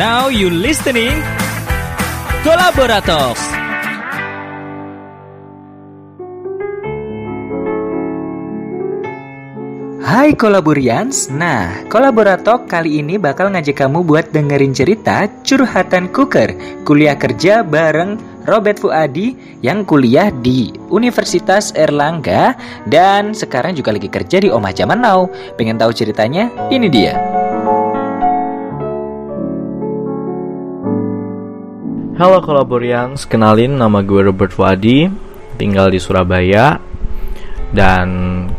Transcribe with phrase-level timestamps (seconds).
[0.00, 1.20] Now you listening
[2.40, 3.36] Kolaborator.
[10.00, 16.48] Hai kolaborians, nah kolaborator kali ini bakal ngajak kamu buat dengerin cerita curhatan cooker
[16.88, 18.16] Kuliah kerja bareng
[18.48, 22.56] Robert Fuadi yang kuliah di Universitas Erlangga
[22.88, 25.28] Dan sekarang juga lagi kerja di Omah Zaman Now
[25.60, 26.48] Pengen tahu ceritanya?
[26.72, 27.39] Ini dia
[32.20, 35.08] Halo kolaborians, kenalin nama gue Robert Fuadi
[35.56, 36.76] Tinggal di Surabaya
[37.72, 38.08] dan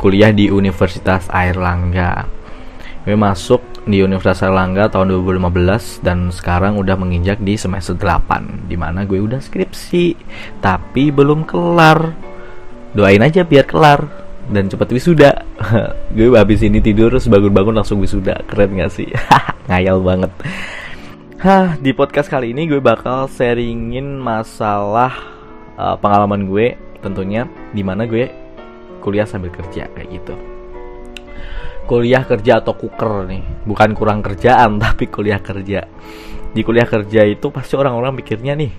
[0.02, 2.26] kuliah di Universitas Airlangga.
[3.06, 8.74] Gue masuk di Universitas Airlangga tahun 2015 dan sekarang udah menginjak di semester 8 di
[8.82, 10.18] mana gue udah skripsi
[10.58, 12.18] tapi belum kelar.
[12.98, 14.10] Doain aja biar kelar
[14.50, 15.46] dan cepet wisuda.
[16.18, 18.42] Gue habis ini tidur terus bangun-bangun langsung wisuda.
[18.50, 19.06] Keren gak sih?
[19.70, 20.34] Ngayal banget
[21.42, 25.10] Hah, di podcast kali ini gue bakal sharingin masalah
[25.74, 28.30] uh, pengalaman gue tentunya di mana gue
[29.02, 30.38] kuliah sambil kerja kayak gitu.
[31.90, 35.90] Kuliah kerja atau kuker nih bukan kurang kerjaan tapi kuliah kerja.
[36.54, 38.78] Di kuliah kerja itu pasti orang-orang mikirnya nih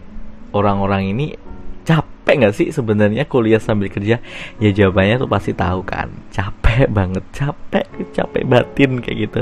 [0.55, 1.34] orang-orang ini
[1.83, 4.23] capek nggak sih sebenarnya kuliah sambil kerja?
[4.62, 9.41] Ya jawabannya tuh pasti tahu kan capek banget capek capek batin kayak gitu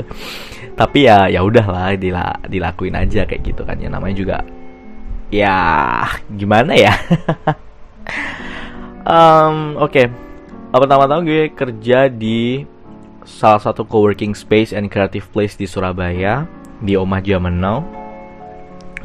[0.81, 4.37] tapi ya ya udahlah dila, dilakuin aja kayak gitu kan ya namanya juga
[5.29, 5.53] ya
[6.33, 6.89] gimana ya
[9.05, 10.09] um, oke okay
[10.79, 12.63] pertama-tama gue kerja di
[13.27, 16.47] salah satu co-working space and creative place di Surabaya
[16.81, 17.83] di Omah Zaman Now.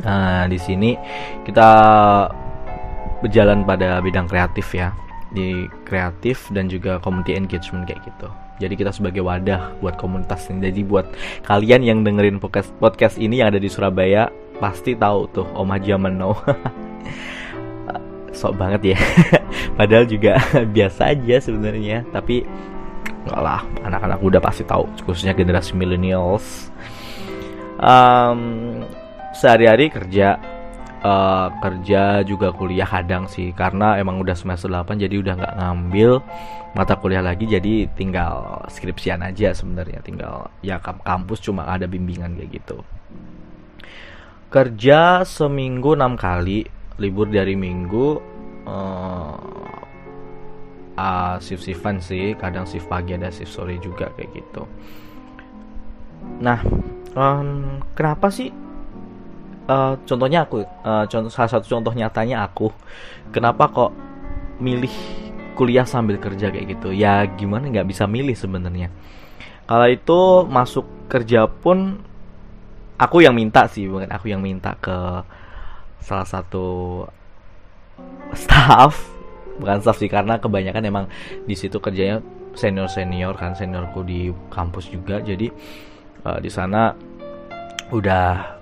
[0.06, 0.94] Nah, di sini
[1.42, 1.68] kita
[3.20, 4.94] berjalan pada bidang kreatif ya,
[5.34, 8.28] di kreatif dan juga community engagement kayak gitu.
[8.56, 10.72] Jadi kita sebagai wadah buat komunitas ini.
[10.72, 11.06] Jadi buat
[11.44, 15.46] kalian yang dengerin podcast podcast ini yang ada di Surabaya pasti tahu tuh
[15.84, 16.34] Zaman Now.
[18.36, 18.98] sok banget ya
[19.80, 20.36] padahal juga
[20.76, 22.44] biasa aja sebenarnya tapi
[23.24, 26.68] enggak lah anak-anak udah pasti tahu khususnya generasi millennials
[27.80, 28.84] um,
[29.32, 30.36] sehari-hari kerja
[31.06, 36.10] uh, kerja juga kuliah kadang sih karena emang udah semester 8 jadi udah nggak ngambil
[36.74, 42.60] mata kuliah lagi jadi tinggal skripsian aja sebenarnya tinggal ya kampus cuma ada bimbingan kayak
[42.60, 42.82] gitu.
[44.50, 46.66] Kerja seminggu enam kali
[47.00, 48.06] libur dari minggu
[48.68, 49.36] uh,
[50.96, 54.62] uh, shift shiftan sih kadang shift pagi ada shift sore juga kayak gitu.
[56.44, 56.60] Nah
[57.16, 58.52] um, kenapa sih
[59.66, 62.70] uh, contohnya aku uh, contoh salah satu contoh nyatanya aku.
[63.30, 63.92] Kenapa kok
[64.62, 64.92] milih
[65.58, 66.94] kuliah sambil kerja kayak gitu?
[66.94, 68.90] Ya gimana nggak bisa milih sebenarnya.
[69.66, 71.98] Kalau itu masuk kerja pun
[72.96, 74.94] aku yang minta sih bukan aku yang minta ke
[76.00, 77.02] salah satu
[78.32, 78.94] staff.
[79.58, 81.04] Bukan staff sih karena kebanyakan emang
[81.48, 82.22] di situ kerjanya
[82.56, 85.18] senior senior kan seniorku di kampus juga.
[85.18, 85.50] Jadi
[86.24, 86.94] uh, di sana
[87.90, 88.55] udah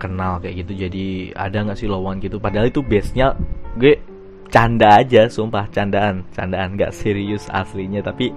[0.00, 0.88] kenal kayak gitu.
[0.88, 2.40] Jadi ada nggak sih lowongan gitu?
[2.40, 3.36] Padahal itu base nya
[3.76, 4.00] gue
[4.48, 6.80] canda aja sumpah candaan candaan.
[6.80, 8.32] Nggak serius aslinya tapi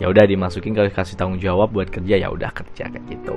[0.00, 3.36] ya udah dimasukin kalau kasih tanggung jawab buat kerja ya udah kerja kayak gitu.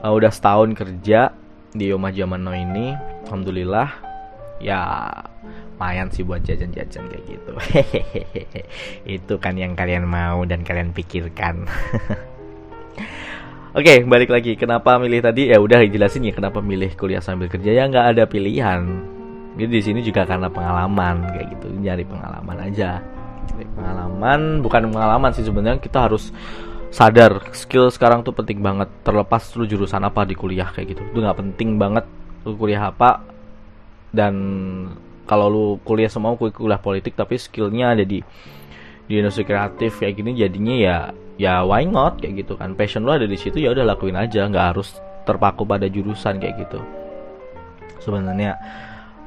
[0.00, 1.34] Uh, udah setahun kerja
[1.74, 2.94] di Yoma Zaman Now ini
[3.26, 3.90] alhamdulillah.
[4.60, 5.10] Ya
[5.80, 7.52] lumayan sih buat jajan-jajan kayak gitu.
[9.16, 11.64] Itu kan yang kalian mau dan kalian pikirkan
[13.70, 14.58] Oke, okay, balik lagi.
[14.58, 15.46] Kenapa milih tadi?
[15.46, 18.82] Ya udah jelasin ya kenapa milih kuliah sambil kerja ya nggak ada pilihan.
[19.54, 22.98] Jadi di sini juga karena pengalaman kayak gitu, nyari pengalaman aja.
[23.50, 26.34] pengalaman bukan pengalaman sih sebenarnya kita harus
[26.90, 31.18] sadar skill sekarang tuh penting banget terlepas lu jurusan apa di kuliah kayak gitu itu
[31.20, 32.06] nggak penting banget
[32.46, 33.20] lu kuliah apa
[34.14, 34.34] dan
[35.28, 38.22] kalau lu kuliah semua kuliah politik tapi skillnya ada di
[39.10, 40.96] di industri kreatif kayak gini jadinya ya
[41.34, 42.78] ya why not kayak gitu kan.
[42.78, 44.94] Passion lu ada di situ ya udah lakuin aja nggak harus
[45.26, 46.78] terpaku pada jurusan kayak gitu.
[47.98, 48.54] Sebenarnya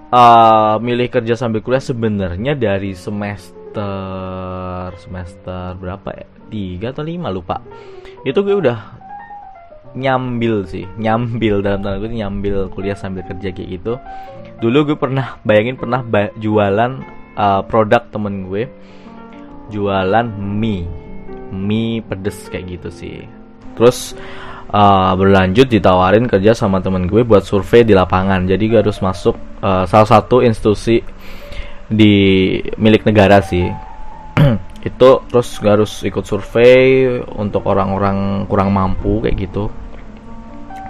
[0.07, 6.27] uh, milih kerja sambil kuliah sebenarnya dari semester semester berapa ya?
[6.47, 7.59] Tiga atau lima lupa.
[8.23, 9.03] Itu gue udah
[9.93, 13.99] nyambil sih nyambil dalam tanda kutip nyambil kuliah sambil kerja kayak gitu.
[14.63, 15.99] Dulu gue pernah bayangin pernah
[16.39, 17.03] jualan
[17.35, 18.71] uh, produk temen gue
[19.69, 20.87] jualan mie.
[21.53, 23.17] Mie pedes kayak gitu sih.
[23.77, 24.17] Terus
[24.73, 28.49] uh, berlanjut ditawarin kerja sama temen gue buat survei di lapangan.
[28.49, 30.99] Jadi gue harus masuk uh, salah satu institusi
[31.87, 32.15] di
[32.81, 33.69] milik negara sih.
[34.89, 37.07] Itu terus harus ikut survei
[37.39, 39.71] untuk orang-orang kurang mampu kayak gitu.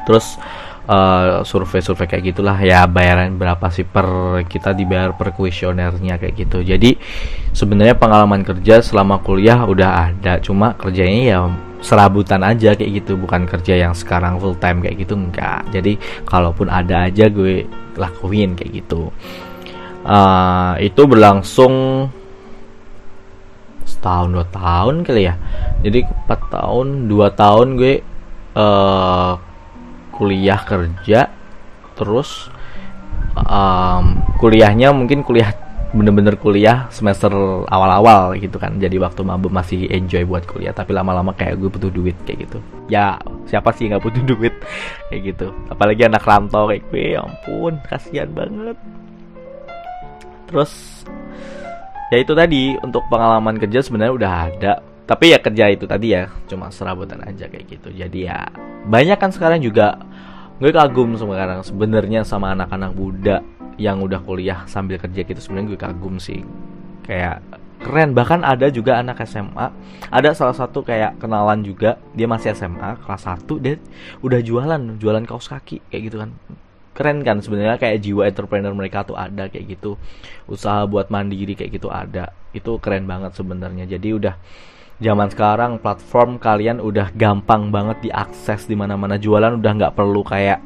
[0.10, 0.40] Terus
[0.88, 2.58] uh, survei-survei kayak gitulah.
[2.60, 4.06] Ya bayaran berapa sih per
[4.48, 6.64] kita dibayar per kuesionernya kayak gitu.
[6.64, 6.96] Jadi
[7.56, 10.40] sebenarnya pengalaman kerja selama kuliah udah ada.
[10.44, 11.40] Cuma kerjanya ya
[11.84, 13.20] serabutan aja kayak gitu.
[13.20, 15.64] Bukan kerja yang sekarang full time kayak gitu enggak.
[15.72, 19.12] Jadi kalaupun ada aja gue lakuin kayak gitu.
[20.04, 22.06] Uh, itu berlangsung
[23.88, 25.36] setahun dua tahun kali ya.
[25.80, 28.04] Jadi empat tahun dua tahun gue
[28.60, 29.53] uh,
[30.14, 31.30] kuliah kerja
[31.98, 32.50] terus
[33.38, 35.54] um, kuliahnya mungkin kuliah
[35.94, 37.30] bener-bener kuliah semester
[37.70, 38.82] awal-awal gitu kan.
[38.82, 42.58] Jadi waktu mabuk masih enjoy buat kuliah tapi lama-lama kayak gue butuh duit kayak gitu.
[42.90, 44.58] Ya siapa sih nggak butuh duit?
[45.14, 45.48] Kayak gitu.
[45.70, 48.78] Apalagi anak rantau kayak gue ya ampun kasihan banget.
[50.50, 51.06] Terus
[52.10, 56.32] ya itu tadi untuk pengalaman kerja sebenarnya udah ada tapi ya kerja itu tadi ya
[56.48, 57.92] cuma serabutan aja kayak gitu.
[57.92, 58.48] Jadi ya
[58.88, 60.00] banyak kan sekarang juga
[60.64, 63.44] gue kagum sekarang sebenarnya sama anak-anak muda
[63.76, 65.40] yang udah kuliah sambil kerja gitu.
[65.44, 66.40] Sebenarnya gue kagum sih.
[67.04, 67.44] Kayak
[67.84, 68.16] keren.
[68.16, 69.68] Bahkan ada juga anak SMA
[70.08, 73.76] ada salah satu kayak kenalan juga dia masih SMA kelas 1 dia
[74.24, 76.32] udah jualan jualan kaos kaki kayak gitu kan.
[76.94, 80.00] Keren kan sebenarnya kayak jiwa entrepreneur mereka tuh ada kayak gitu.
[80.48, 82.32] Usaha buat mandiri kayak gitu ada.
[82.56, 83.84] Itu keren banget sebenarnya.
[83.90, 84.38] Jadi udah
[85.04, 90.64] zaman sekarang platform kalian udah gampang banget diakses di mana-mana jualan udah nggak perlu kayak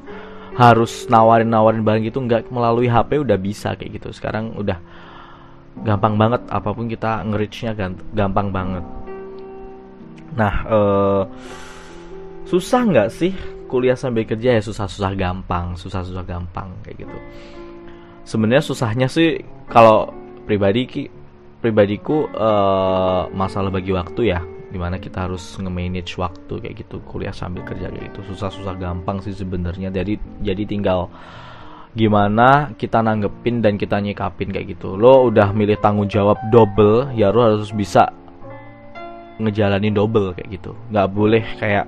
[0.58, 4.14] harus nawarin-nawarin barang gitu nggak melalui HP udah bisa kayak gitu.
[4.14, 4.78] Sekarang udah
[5.82, 7.74] gampang banget apa pun kita nge-reachnya
[8.14, 8.86] gampang banget.
[10.38, 11.24] Nah uh,
[12.46, 13.34] susah nggak sih
[13.66, 14.58] kuliah sambil kerja?
[14.58, 17.18] Ya susah-susah gampang susah-susah gampang kayak gitu.
[18.26, 20.10] Sebenarnya susahnya sih kalau
[20.46, 21.10] pribadi
[21.60, 24.42] pribadiku uh, masalah bagi waktu ya.
[24.68, 28.36] Di mana kita harus nge-manage waktu kayak gitu kuliah sambil kerja kayak gitu.
[28.36, 29.88] Susah-susah gampang sih sebenarnya.
[29.90, 31.08] Jadi jadi tinggal
[31.98, 35.00] gimana kita nanggepin dan kita nyikapin kayak gitu.
[35.00, 38.12] Lo udah milih tanggung jawab double ya lo harus bisa
[39.40, 40.76] ngejalanin double kayak gitu.
[40.92, 41.88] Nggak boleh kayak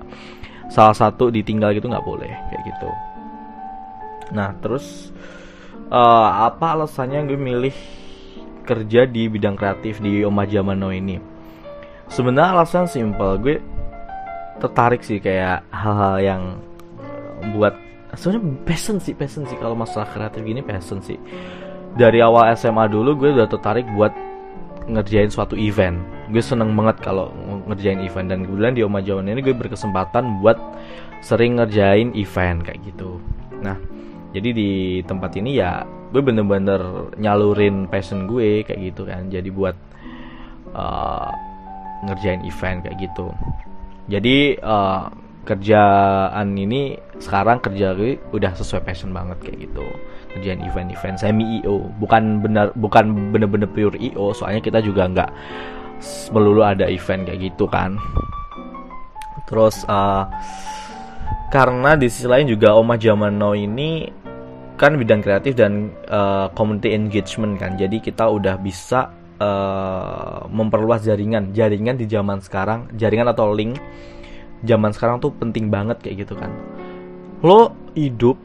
[0.71, 2.89] salah satu ditinggal gitu nggak boleh kayak gitu.
[4.33, 5.11] Nah terus
[5.91, 7.75] uh, apa alasannya gue milih
[8.69, 11.17] kerja di bidang kreatif di Oma Jamano ini.
[12.05, 13.57] Sebenarnya alasan simpel gue
[14.61, 16.41] tertarik sih kayak hal-hal yang
[17.57, 17.73] buat
[18.13, 19.57] sebenarnya passion sih passion sih.
[19.57, 21.17] Kalau masalah kreatif gini passion sih.
[21.97, 24.13] Dari awal SMA dulu gue udah tertarik buat
[24.85, 25.97] ngerjain suatu event.
[26.29, 27.33] Gue seneng banget kalau
[27.65, 28.29] ngerjain event.
[28.29, 30.61] Dan kemudian di Oma Jawa ini gue berkesempatan buat
[31.25, 33.17] sering ngerjain event kayak gitu.
[33.65, 33.77] Nah
[34.29, 34.71] jadi di
[35.05, 39.29] tempat ini ya gue bener-bener nyalurin passion gue kayak gitu kan.
[39.29, 39.77] Jadi buat
[40.73, 41.29] uh,
[42.05, 43.33] ngerjain event kayak gitu.
[44.09, 45.09] Jadi uh,
[45.45, 49.85] kerjaan ini sekarang kerja gue udah sesuai passion banget kayak gitu.
[50.37, 55.31] Kerjaan event-event semi io bukan benar bukan bener-bener pure io soalnya kita juga nggak
[56.29, 57.97] melulu ada event kayak gitu kan.
[59.49, 60.29] Terus uh,
[61.49, 64.05] karena di sisi lain juga Oma Zaman Now ini
[64.79, 67.75] kan bidang kreatif dan uh, community engagement kan.
[67.75, 69.11] Jadi kita udah bisa
[69.43, 71.51] uh, memperluas jaringan.
[71.51, 73.75] Jaringan di zaman sekarang, jaringan atau link
[74.63, 76.51] zaman sekarang tuh penting banget kayak gitu kan.
[77.43, 78.39] Lo hidup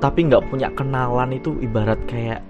[0.00, 2.42] tapi nggak punya kenalan itu ibarat kayak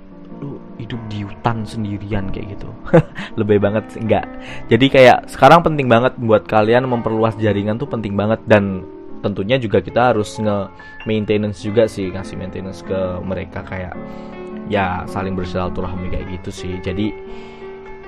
[0.43, 2.69] lu hidup di hutan sendirian kayak gitu.
[3.41, 4.27] Lebih banget enggak.
[4.67, 8.83] Jadi kayak sekarang penting banget buat kalian memperluas jaringan tuh penting banget dan
[9.23, 10.69] tentunya juga kita harus nge
[11.07, 13.95] maintenance juga sih ngasih maintenance ke mereka kayak
[14.67, 16.75] ya saling bersilaturahmi kayak gitu sih.
[16.83, 17.15] Jadi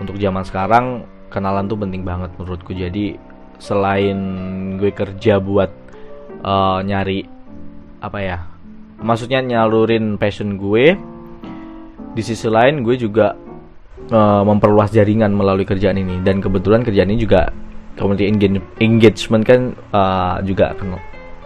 [0.03, 2.75] untuk zaman sekarang kenalan tuh penting banget menurutku.
[2.75, 3.17] Jadi
[3.63, 4.19] selain
[4.77, 5.71] gue kerja buat
[6.43, 7.31] uh, nyari
[8.03, 8.39] apa ya
[9.01, 10.99] maksudnya nyalurin passion gue
[12.15, 13.35] di sisi lain gue juga
[14.11, 16.19] uh, memperluas jaringan melalui kerjaan ini.
[16.27, 17.51] Dan kebetulan kerjaan ini juga
[17.95, 18.27] community
[18.83, 21.01] engagement kan uh, juga kenal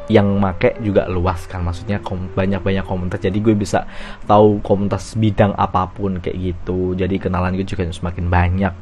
[0.09, 1.61] yang make juga luas kan.
[1.63, 2.01] Maksudnya
[2.33, 3.21] banyak-banyak komunitas.
[3.21, 3.85] Jadi gue bisa
[4.25, 6.97] tahu komunitas bidang apa pun kayak gitu.
[6.97, 8.75] Jadi kenalan gue juga semakin banyak.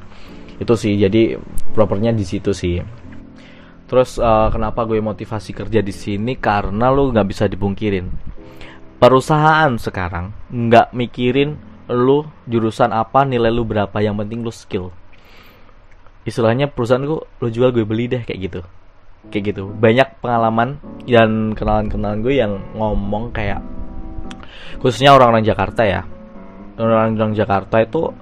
[0.62, 0.94] Itu sih.
[0.96, 1.34] Jadi
[1.74, 2.78] propernya di situ sih.
[3.86, 6.38] Terus uh, kenapa gue motivasi kerja di sini?
[6.38, 8.06] Karena lo nggak bisa dipungkirin.
[8.96, 13.98] Perusahaan sekarang nggak mikirin lo jurusan apa nilai lo berapa.
[13.98, 14.86] Yang penting lo skill
[16.26, 18.60] istilahnya perusahaan gue lo jual gue beli deh kayak gitu.
[19.30, 19.62] Kayak gitu.
[19.70, 23.62] Banyak pengalaman dan kenalan-kenalan gue yang ngomong kayak
[24.82, 26.02] khususnya orang-orang Jakarta ya.
[26.76, 28.12] Orang-orang Jakarta itu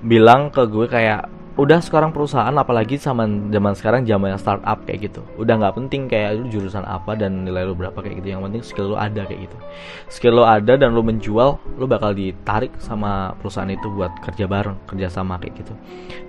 [0.00, 1.26] bilang ke gue kayak
[1.58, 5.26] udah sekarang perusahaan apalagi zaman zaman sekarang zaman yang startup kayak gitu.
[5.34, 8.38] Udah nggak penting kayak lu jurusan apa dan nilai lu berapa kayak gitu.
[8.38, 9.56] Yang penting skill lu ada kayak gitu.
[10.06, 14.78] Skill lu ada dan lu menjual lu bakal ditarik sama perusahaan itu buat kerja bareng
[14.86, 15.74] kerja sama kayak gitu.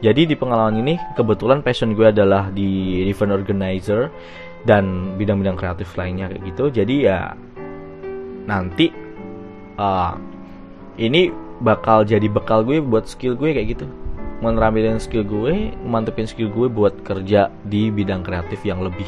[0.01, 4.09] Jadi di pengalaman ini kebetulan passion gue adalah di event organizer
[4.65, 6.73] dan bidang-bidang kreatif lainnya kayak gitu.
[6.73, 7.37] Jadi ya
[8.49, 8.89] nanti
[9.77, 10.17] uh,
[10.97, 11.29] ini
[11.61, 13.85] bakal jadi bekal gue buat skill gue kayak gitu
[14.39, 19.07] menerampilan skill gue, mantepin skill gue buat kerja di bidang kreatif yang lebih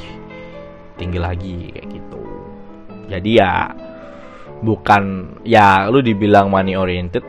[1.00, 2.22] tinggi lagi kayak gitu.
[3.08, 3.72] Jadi ya
[4.62, 7.26] bukan ya lu dibilang money oriented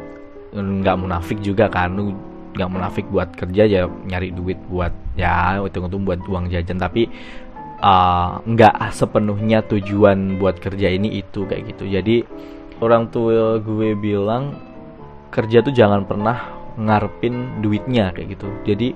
[0.53, 2.13] nggak munafik juga kan lu
[2.53, 7.09] nggak munafik buat kerja ya nyari duit buat ya hitung-hitung buat uang jajan tapi
[7.81, 12.29] uh, nggak sepenuhnya tujuan buat kerja ini itu kayak gitu jadi
[12.85, 14.61] orang tua gue bilang
[15.33, 18.49] kerja tuh jangan pernah ngarepin duitnya kayak gitu.
[18.65, 18.89] Jadi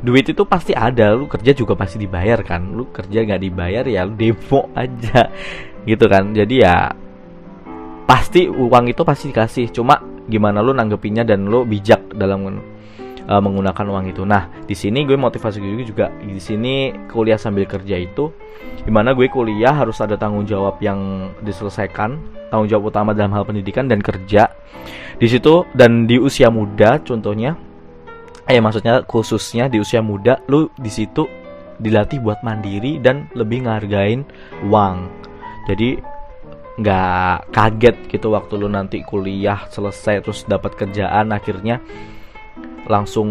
[0.00, 2.72] duit itu pasti ada lu kerja juga pasti dibayar kan.
[2.72, 5.28] Lu kerja nggak dibayar ya lu demo aja
[5.84, 6.32] gitu kan.
[6.32, 6.92] Jadi ya
[8.04, 9.66] pasti uang itu pasti dikasih.
[9.72, 12.62] Cuma gimana lu nanggepinnya dan lu bijak dalam
[13.30, 14.26] uh, menggunakan uang itu.
[14.26, 18.34] Nah di sini gue motivasi gue juga di sini kuliah sambil kerja itu
[18.82, 22.18] di mana gue kuliah harus ada tanggung jawab yang diselesaikan
[22.50, 24.50] tanggung jawab utama dalam hal pendidikan dan kerja.
[25.20, 27.54] Di situ dan di usia muda contohnya
[28.50, 31.28] eh maksudnya khususnya di usia muda lu di situ
[31.80, 34.26] dilatih buat mandiri dan lebih ngargain
[34.66, 35.06] uang.
[35.70, 36.20] Jadi
[36.80, 41.76] nggak kaget gitu waktu lu nanti kuliah selesai terus dapat kerjaan akhirnya
[42.90, 43.28] langsung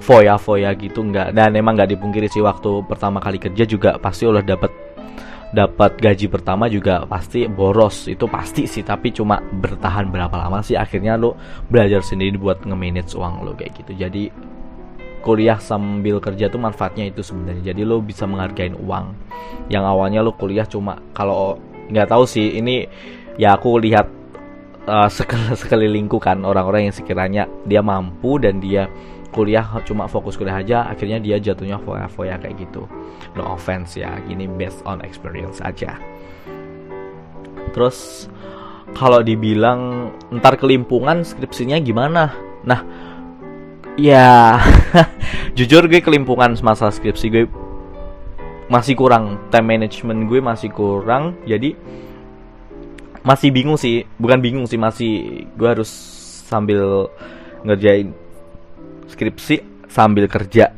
[0.00, 4.40] foya-foya gitu nggak dan emang nggak dipungkiri sih waktu pertama kali kerja juga pasti udah
[4.40, 4.72] dapat
[5.52, 10.80] dapat gaji pertama juga pasti boros itu pasti sih tapi cuma bertahan berapa lama sih
[10.80, 11.36] akhirnya lo
[11.68, 13.92] belajar sendiri buat nge-manage uang lo kayak gitu.
[13.92, 14.32] Jadi
[15.20, 17.76] kuliah sambil kerja tuh manfaatnya itu sebenarnya.
[17.76, 19.12] Jadi lo bisa menghargai uang.
[19.68, 21.60] Yang awalnya lo kuliah cuma kalau
[21.92, 22.88] nggak tahu sih ini
[23.36, 24.08] ya aku lihat
[24.86, 28.88] uh, sekel sekelilingku kan orang-orang yang sekiranya dia mampu dan dia
[29.32, 32.84] kuliah cuma fokus kuliah aja akhirnya dia jatuhnya foya-foya kayak gitu.
[33.32, 35.96] No offense ya gini based on experience aja.
[37.72, 38.28] Terus
[38.92, 42.36] kalau dibilang ntar kelimpungan skripsinya gimana?
[42.68, 42.84] Nah
[43.96, 44.60] ya
[45.56, 47.44] jujur gue kelimpungan masalah skripsi gue
[48.72, 51.76] masih kurang time management gue masih kurang jadi
[53.22, 55.90] masih bingung sih bukan bingung sih masih gue harus
[56.46, 57.08] sambil
[57.62, 58.10] ngerjain
[59.06, 60.74] skripsi sambil kerja.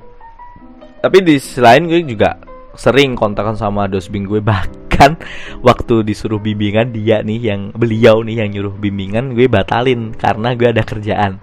[1.01, 2.41] Tapi di selain gue juga
[2.77, 4.41] sering kontakkan sama dosbing gue.
[4.95, 5.19] Bahkan
[5.65, 10.69] waktu disuruh bimbingan dia nih yang beliau nih yang nyuruh bimbingan gue batalin karena gue
[10.71, 11.43] ada kerjaan.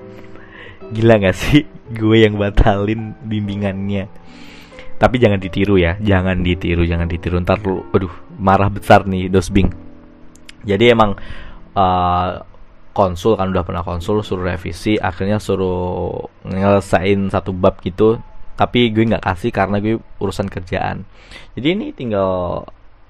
[0.92, 1.64] Gila gak sih?
[2.00, 4.08] Gue yang batalin bimbingannya.
[4.96, 7.40] Tapi jangan ditiru ya jangan ditiru jangan ditiru.
[7.44, 9.91] Ntar lu aduh marah besar nih dosbing
[10.62, 11.18] jadi emang
[11.76, 12.30] uh,
[12.92, 18.20] konsul kan udah pernah konsul suruh revisi akhirnya suruh ngelesain satu bab gitu.
[18.60, 21.08] Tapi gue nggak kasih karena gue urusan kerjaan.
[21.58, 22.62] Jadi ini tinggal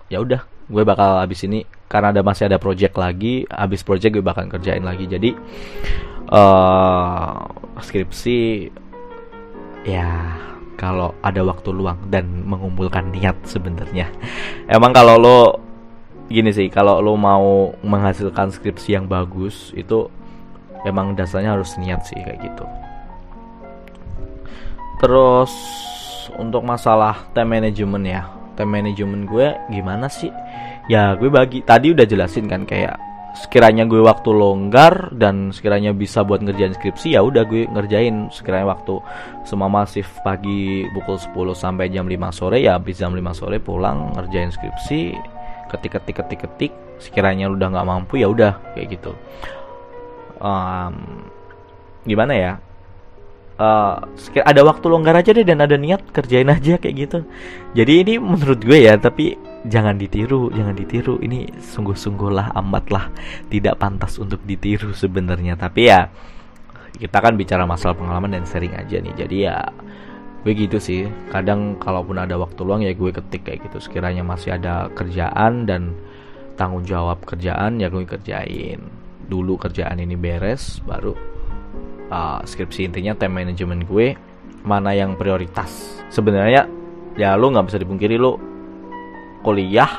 [0.07, 1.65] ya udah gue bakal habis ini.
[1.91, 5.11] Karena ada masih ada project lagi habis project gue bakal kerjain lagi.
[5.11, 5.35] Jadi
[6.31, 7.35] uh,
[7.83, 8.71] skripsi
[9.83, 10.39] ya
[10.79, 14.07] kalau ada waktu luang dan mengumpulkan niat sebenarnya.
[14.71, 15.39] Emang kalau lo
[16.31, 20.07] gini sih kalau lo mau menghasilkan skripsi yang bagus itu
[20.87, 22.65] emang dasarnya harus niat sih kayak gitu.
[25.01, 25.51] Terus
[26.37, 28.21] untuk masalah time management ya.
[28.53, 30.29] Time management gue gimana sih?
[30.89, 32.97] Ya gue bagi tadi udah jelasin kan kayak
[33.31, 38.29] sekiranya gue waktu longgar dan sekiranya bisa buat ngerjain skripsi ya udah gue ngerjain.
[38.29, 39.01] Sekiranya waktu
[39.47, 44.13] semua masif pagi pukul 10 sampai jam 5 sore ya habis jam 5 sore pulang
[44.13, 45.17] ngerjain skripsi
[45.71, 49.15] ketik ketik ketik ketik sekiranya lu udah nggak mampu ya udah kayak gitu.
[50.41, 51.25] Um,
[52.03, 52.53] gimana ya?
[53.61, 54.01] Uh,
[54.41, 57.19] ada waktu longgar aja deh dan ada niat kerjain aja kayak gitu.
[57.77, 59.37] Jadi ini menurut gue ya tapi
[59.69, 61.21] jangan ditiru jangan ditiru.
[61.21, 63.13] Ini sungguh-sungguhlah amatlah
[63.53, 65.55] tidak pantas untuk ditiru sebenarnya.
[65.61, 66.09] Tapi ya
[66.97, 69.13] kita kan bicara masalah pengalaman dan sharing aja nih.
[69.13, 69.61] Jadi ya
[70.41, 71.05] gue gitu sih.
[71.29, 73.77] Kadang kalaupun ada waktu luang ya gue ketik kayak gitu.
[73.81, 75.93] Sekiranya masih ada kerjaan dan
[76.57, 78.81] tanggung jawab kerjaan ya gue kerjain.
[79.25, 81.13] Dulu kerjaan ini beres baru
[82.11, 84.13] uh, skripsi intinya time management gue
[84.67, 86.01] mana yang prioritas.
[86.11, 86.67] Sebenarnya
[87.15, 88.37] ya lo nggak bisa dipungkiri lo
[89.41, 89.89] kuliah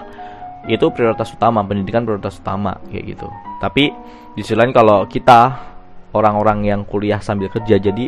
[0.70, 3.26] itu prioritas utama pendidikan prioritas utama kayak gitu.
[3.58, 3.90] Tapi
[4.38, 5.70] di sisi lain kalau kita
[6.14, 8.06] orang-orang yang kuliah sambil kerja jadi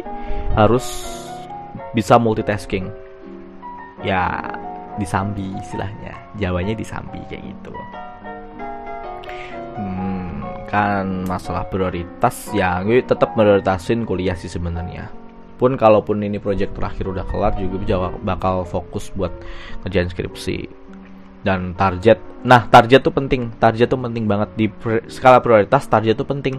[0.54, 0.86] harus
[1.94, 2.90] bisa multitasking.
[4.02, 4.52] Ya
[4.98, 6.14] disambi istilahnya.
[6.38, 7.74] Jawanya disambi kayak gitu.
[9.74, 15.10] Hmm, kan masalah prioritas ya gue tetap prioritasin kuliah sih sebenarnya.
[15.54, 19.30] Pun kalaupun ini project terakhir udah kelar juga bakal fokus buat
[19.86, 20.66] kerjaan skripsi.
[21.44, 23.50] Dan target nah target tuh penting.
[23.58, 24.50] Target tuh penting banget.
[24.54, 24.66] Di
[25.10, 26.58] skala prioritas target tuh penting.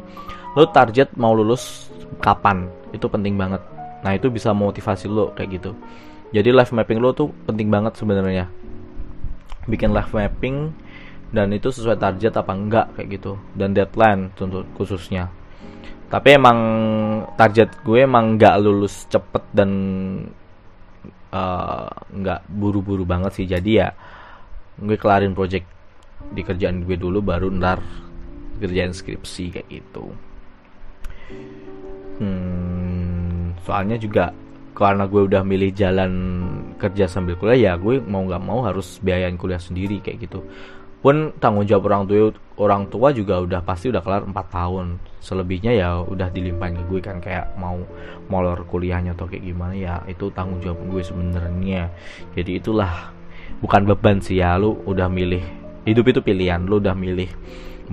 [0.55, 1.91] Lo target mau lulus
[2.23, 2.71] kapan?
[2.95, 3.74] Itu penting banget
[4.05, 5.73] nah itu bisa motivasi lo kayak gitu.
[6.29, 8.45] Jadi life mapping lo tuh penting banget sebenarnya.
[9.65, 10.69] Bikin life mapping
[11.33, 13.41] dan itu sesuai target apa enggak kayak gitu.
[13.57, 15.33] Dan deadline tentu khususnya.
[16.05, 16.59] Tapi emang
[17.33, 19.71] target gue emang nggak lulus cepet dan
[21.33, 23.49] uh, nggak buru-buru banget sih.
[23.49, 23.89] Jadi ya
[24.77, 25.65] gue kelarin project
[26.29, 27.81] di kerjaan gue dulu baru ntar
[28.61, 30.05] kerjaan skripsi kayak gitu.
[32.15, 32.64] Hmm,
[33.65, 34.31] soalnya juga
[34.75, 36.13] karena gue udah milih jalan
[36.75, 40.45] kerja sambil kuliah ya gue mau nggak mau harus biayain kuliah sendiri kayak gitu.
[40.99, 44.85] Pun tanggung jawab orang tua orang tua juga udah pasti udah kelar 4 tahun.
[45.21, 47.77] Selebihnya ya udah dilimpahin ke gue kan kayak mau
[48.29, 51.93] molor kuliahnya atau kayak gimana ya itu tanggung jawab gue sebenarnya.
[52.33, 53.13] Jadi itulah
[53.61, 55.45] bukan beban sih ya lu udah milih
[55.85, 57.29] hidup itu pilihan lu udah milih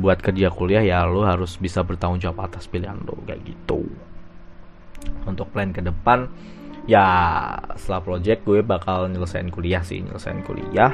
[0.00, 3.84] buat kerja kuliah ya lu harus bisa bertanggung jawab atas pilihan lu kayak gitu
[5.26, 6.26] untuk plan ke depan
[6.87, 7.06] ya
[7.78, 10.92] setelah project gue bakal nyelesain kuliah sih nyelesain kuliah.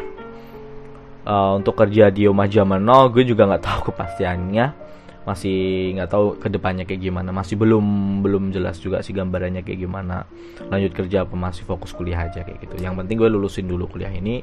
[1.29, 4.89] Uh, untuk kerja di Oma Zaman Now gue juga nggak tahu kepastiannya.
[5.29, 7.29] Masih nggak tahu ke depannya kayak gimana.
[7.33, 7.85] Masih belum
[8.25, 10.25] belum jelas juga sih gambarannya kayak gimana.
[10.73, 12.81] Lanjut kerja apa masih fokus kuliah aja kayak gitu.
[12.81, 14.41] Yang penting gue lulusin dulu kuliah ini.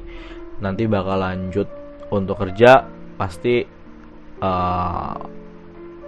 [0.62, 1.66] Nanti bakal lanjut
[2.14, 2.86] untuk kerja
[3.18, 3.66] pasti
[4.40, 5.16] uh,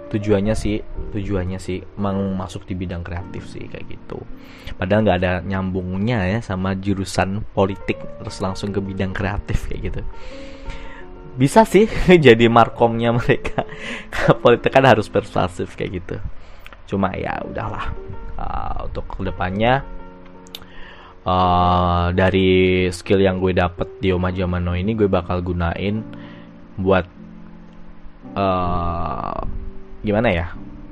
[0.09, 0.81] tujuannya sih
[1.13, 4.19] tujuannya sih mau masuk di bidang kreatif sih kayak gitu.
[4.75, 10.01] Padahal nggak ada nyambungnya ya sama jurusan politik terus langsung ke bidang kreatif kayak gitu.
[11.37, 11.85] Bisa sih
[12.25, 13.63] jadi markomnya mereka.
[14.43, 16.15] Politik kan harus persuasif kayak gitu.
[16.89, 17.93] Cuma ya udahlah
[18.35, 19.85] uh, untuk ke depannya
[21.29, 26.01] uh, dari skill yang gue dapet di Oma Jamano ini gue bakal gunain
[26.79, 27.05] buat
[28.33, 29.41] uh,
[30.03, 30.47] gimana ya?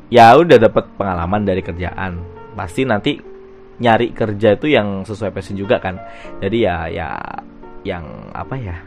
[0.07, 2.23] Ya udah dapet pengalaman dari kerjaan.
[2.55, 3.19] Pasti nanti
[3.77, 5.99] nyari kerja itu yang sesuai passion juga kan.
[6.39, 7.07] Jadi ya ya
[7.83, 8.77] yang apa ya?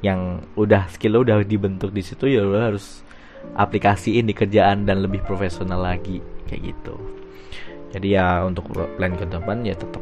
[0.00, 3.04] Yang udah skill lo udah dibentuk di situ ya lo harus
[3.56, 6.96] aplikasiin di kerjaan dan lebih profesional lagi kayak gitu.
[7.90, 10.00] Jadi ya untuk plan ke depan ya tetap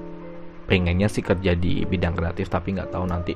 [0.69, 3.33] pengennya sih kerja di bidang kreatif tapi nggak tahu nanti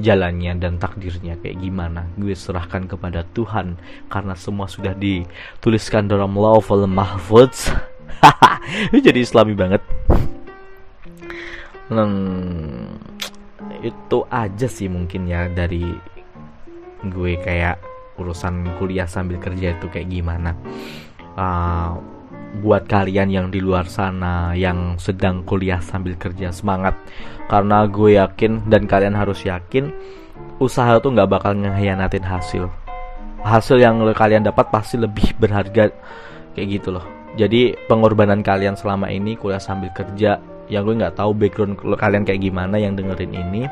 [0.00, 2.08] jalannya dan takdirnya kayak gimana.
[2.16, 3.76] Gue serahkan kepada Tuhan
[4.08, 7.70] karena semua sudah dituliskan dalam lawful mahfuz
[9.06, 9.82] jadi islami banget.
[11.90, 12.96] Hmm,
[13.82, 15.82] itu aja sih mungkin ya dari
[17.00, 17.82] gue kayak
[18.20, 20.52] urusan kuliah sambil kerja itu kayak gimana.
[21.34, 22.19] Uh,
[22.58, 26.98] buat kalian yang di luar sana yang sedang kuliah sambil kerja semangat.
[27.46, 29.94] Karena gue yakin dan kalian harus yakin
[30.58, 32.66] usaha tuh nggak bakal ngehianatin hasil.
[33.46, 35.88] Hasil yang kalian dapat pasti lebih berharga
[36.52, 37.06] kayak gitu loh.
[37.38, 42.40] Jadi pengorbanan kalian selama ini kuliah sambil kerja yang gue nggak tahu background kalian kayak
[42.40, 43.66] gimana yang dengerin ini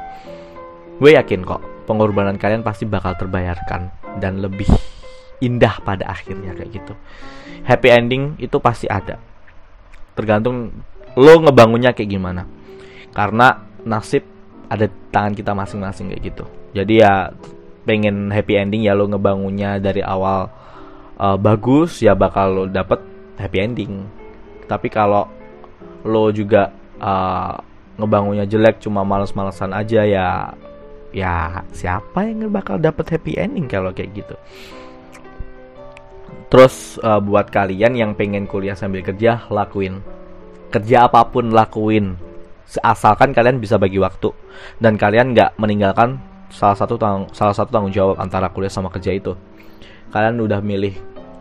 [0.99, 3.87] gue yakin kok pengorbanan kalian pasti bakal terbayarkan
[4.19, 4.67] dan lebih
[5.39, 6.95] indah pada akhirnya kayak gitu.
[7.67, 9.19] Happy ending itu pasti ada.
[10.15, 10.73] Tergantung
[11.15, 12.43] lo ngebangunnya kayak gimana.
[13.15, 14.27] Karena nasib
[14.69, 16.45] ada tangan kita masing-masing kayak gitu.
[16.75, 17.33] Jadi ya
[17.89, 20.53] pengen happy ending ya lo ngebangunnya dari awal
[21.17, 23.01] uh, bagus ya bakal lo dapet
[23.41, 23.93] happy ending.
[24.69, 25.25] Tapi kalau
[26.05, 26.71] lo juga
[27.01, 27.57] uh,
[27.99, 30.55] ngebangunnya jelek cuma males-malesan aja ya
[31.11, 34.37] ya siapa yang bakal dapat happy ending kalau kayak gitu
[36.49, 40.01] terus uh, buat kalian yang pengen kuliah sambil kerja lakuin.
[40.69, 42.17] Kerja apa pun lakuin.
[42.85, 44.29] Asalkan kalian bisa bagi waktu.
[44.77, 46.21] Dan kalian nggak meninggalkan
[46.53, 49.33] salah satu tang salah satu tanggung jawab antara kuliah sama kerja itu.
[50.13, 50.97] Kalian udah milih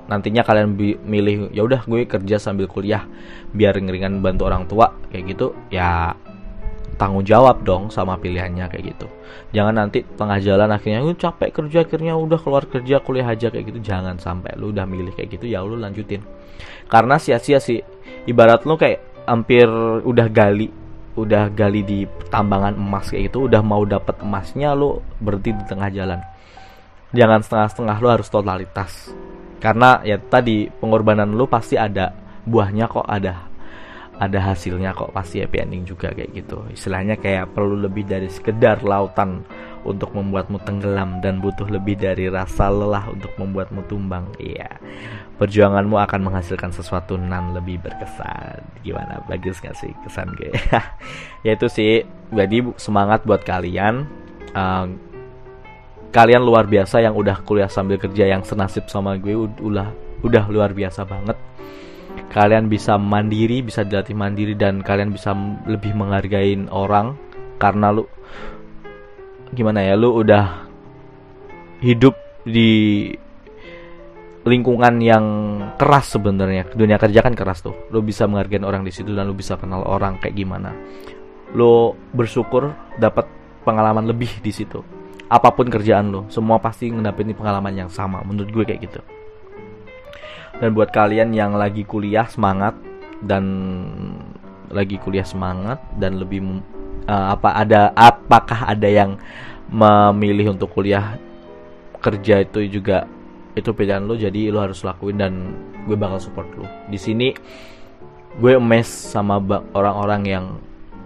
[0.07, 0.71] nantinya kalian
[1.03, 3.03] milih ya udah gue kerja sambil kuliah
[3.51, 6.15] biar ngeringan bantu orang tua kayak gitu ya
[6.97, 9.07] tanggung jawab dong sama pilihannya kayak gitu.
[9.53, 13.71] Jangan nanti tengah jalan akhirnya lu capek kerja akhirnya udah keluar kerja kuliah aja kayak
[13.71, 13.79] gitu.
[13.85, 16.25] Jangan sampai lu udah milih kayak gitu ya lu lanjutin.
[16.89, 17.79] Karena sia-sia sih
[18.25, 19.69] ibarat lu kayak hampir
[20.03, 20.73] udah gali
[21.17, 25.89] udah gali di tambangan emas kayak gitu udah mau dapat emasnya lu berhenti di tengah
[25.93, 26.19] jalan.
[27.15, 28.91] Jangan setengah-setengah lu harus totalitas.
[29.57, 32.13] Karena ya tadi pengorbanan lu pasti ada
[32.45, 33.49] buahnya kok ada
[34.17, 36.61] ada hasilnya kok pasti happy ending juga kayak gitu.
[36.73, 39.45] Istilahnya kayak perlu lebih dari sekedar lautan
[39.85, 44.25] untuk membuatmu tenggelam dan butuh lebih dari rasa lelah untuk membuatmu tumbang.
[44.41, 44.81] Iya
[45.37, 48.61] perjuanganmu akan menghasilkan sesuatu nan lebih berkesan.
[48.81, 49.21] Gimana?
[49.29, 50.51] Bagus gak sih kesan gue?
[51.45, 52.03] Ya itu sih.
[52.33, 54.09] Jadi semangat buat kalian.
[54.57, 54.89] Uh,
[56.09, 59.93] kalian luar biasa yang udah kuliah sambil kerja yang senasib sama gue udah
[60.25, 61.37] udah luar biasa banget
[62.31, 65.31] kalian bisa mandiri bisa dilatih mandiri dan kalian bisa
[65.63, 67.15] lebih menghargai orang
[67.57, 68.03] karena lu
[69.55, 70.67] gimana ya lu udah
[71.79, 72.13] hidup
[72.43, 73.11] di
[74.47, 75.25] lingkungan yang
[75.75, 76.71] keras sebenarnya.
[76.71, 77.75] Dunia kerja kan keras tuh.
[77.91, 80.71] Lu bisa menghargai orang di situ dan lu bisa kenal orang kayak gimana.
[81.51, 83.27] Lu bersyukur dapat
[83.67, 84.79] pengalaman lebih di situ.
[85.27, 88.23] Apa pun kerjaan lo semua pasti ngedapetin pengalaman yang sama.
[88.23, 88.99] Menurut gue kayak gitu
[90.57, 92.75] dan buat kalian yang lagi kuliah semangat.
[93.17, 93.43] Dan
[94.69, 96.61] lagi kuliah semangat dan lebih
[97.07, 99.15] uh, apa ada apakah ada yang
[99.71, 101.19] memilih untuk kuliah
[101.99, 103.07] kerja itu juga
[103.57, 105.33] itu pilihan lo jadi lo harus lakuin dan
[105.89, 107.33] gue bakal support lo di sini
[108.37, 109.41] gue emes sama
[109.73, 110.45] orang-orang yang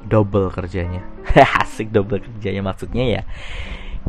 [0.04, 1.08] double kerjanya.
[1.64, 3.24] Asik double kerjanya maksudnya ya.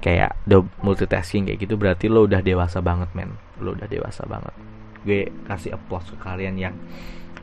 [0.02, 0.34] Kayak
[0.82, 3.38] multitasking kayak gitu berarti lo udah dewasa banget men.
[3.62, 4.50] Lo udah dewasa banget
[5.02, 6.74] gue kasih applause ke kalian yang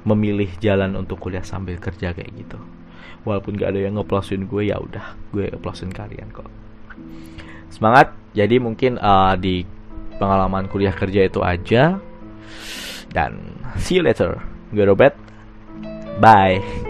[0.08, 2.60] memilih jalan untuk kuliah sambil kerja kayak gitu.
[3.28, 6.48] Walaupun gak ada yang ngeplosin gue ya udah gue applausein kalian kok.
[7.70, 8.16] Semangat.
[8.30, 9.66] Jadi mungkin uh, di
[10.22, 12.00] pengalaman kuliah kerja itu aja.
[13.10, 14.40] Dan see you later.
[14.72, 15.18] Gue Robert.
[16.20, 16.89] Bye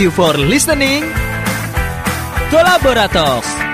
[0.00, 1.02] you for listening.
[2.50, 3.69] Kolaborator.